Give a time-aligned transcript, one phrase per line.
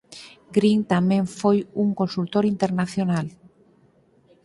[0.55, 3.27] Green tamén foi un consultor internacional.